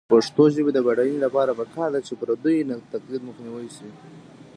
[0.05, 3.89] د پښتو ژبې د بډاینې لپاره پکار ده چې پردیو تقلید مخنیوی شي.